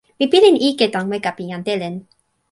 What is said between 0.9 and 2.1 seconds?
tan weka pi jan Telen.